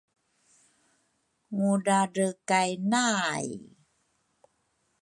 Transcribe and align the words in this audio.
Ngudradrekay 1.55 2.71
nay 2.91 3.47